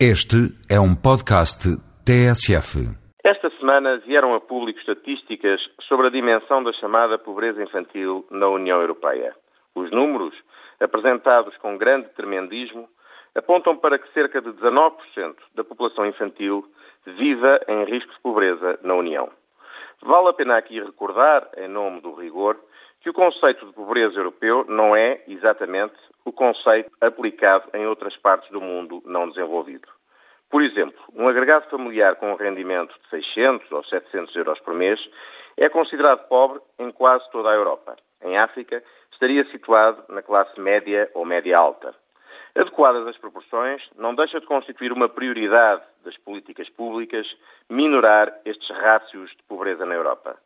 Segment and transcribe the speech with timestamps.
[0.00, 1.70] Este é um podcast
[2.04, 2.82] TSF.
[3.24, 8.80] Esta semana vieram a público estatísticas sobre a dimensão da chamada pobreza infantil na União
[8.80, 9.32] Europeia.
[9.72, 10.34] Os números,
[10.80, 12.88] apresentados com grande tremendismo,
[13.36, 14.90] apontam para que cerca de 19%
[15.54, 16.64] da população infantil
[17.06, 19.30] viva em risco de pobreza na União.
[20.02, 22.58] Vale a pena aqui recordar, em nome do rigor,
[23.00, 28.50] que o conceito de pobreza europeu não é exatamente o conceito aplicado em outras partes
[28.50, 29.88] do mundo não desenvolvido.
[30.50, 35.00] Por exemplo, um agregado familiar com um rendimento de 600 ou 700 euros por mês
[35.56, 37.96] é considerado pobre em quase toda a Europa.
[38.22, 38.82] Em África,
[39.12, 41.94] estaria situado na classe média ou média alta.
[42.56, 47.26] Adequadas as proporções, não deixa de constituir uma prioridade das políticas públicas
[47.68, 50.36] minorar estes rácios de pobreza na Europa.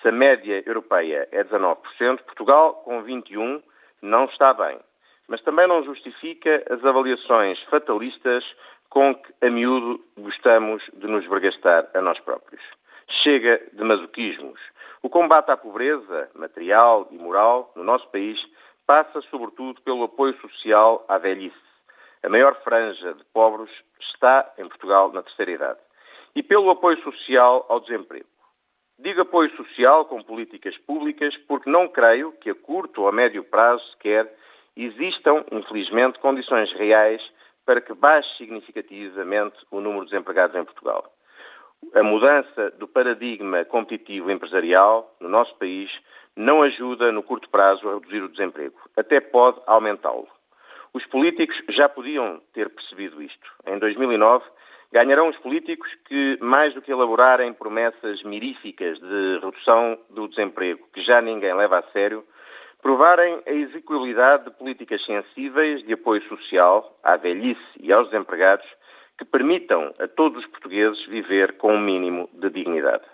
[0.00, 1.76] Se a média europeia é 19%,
[2.22, 3.62] Portugal, com 21%,
[4.00, 4.78] não está bem.
[5.30, 8.44] Mas também não justifica as avaliações fatalistas
[8.90, 12.60] com que, a miúdo, gostamos de nos vergastar a nós próprios.
[13.22, 14.60] Chega de masoquismos.
[15.04, 18.38] O combate à pobreza, material e moral, no nosso país,
[18.84, 21.56] passa sobretudo pelo apoio social à velhice.
[22.24, 23.70] A maior franja de pobres
[24.00, 25.78] está em Portugal na terceira idade.
[26.34, 28.26] E pelo apoio social ao desemprego.
[28.98, 33.44] Digo apoio social com políticas públicas porque não creio que a curto ou a médio
[33.44, 34.28] prazo sequer
[34.86, 37.22] existam, infelizmente, condições reais
[37.66, 41.04] para que baixe significativamente o número de desempregados em Portugal.
[41.94, 45.90] A mudança do paradigma competitivo empresarial no nosso país
[46.36, 50.28] não ajuda no curto prazo a reduzir o desemprego, até pode aumentá-lo.
[50.92, 53.50] Os políticos já podiam ter percebido isto.
[53.66, 54.44] Em 2009,
[54.92, 61.00] Ganharão os políticos que, mais do que elaborarem promessas miríficas de redução do desemprego, que
[61.02, 62.24] já ninguém leva a sério,
[62.82, 68.66] provarem a execuibilidade de políticas sensíveis de apoio social à velhice e aos desempregados
[69.18, 73.04] que permitam a todos os portugueses viver com um mínimo de dignidade.